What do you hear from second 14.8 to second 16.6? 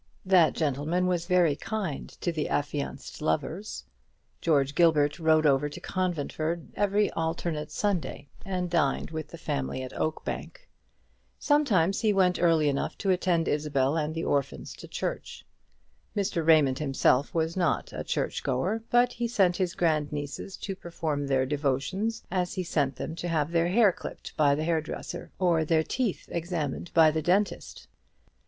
church. Mr.